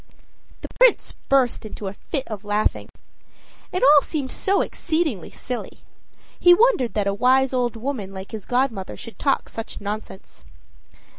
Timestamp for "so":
4.31-4.61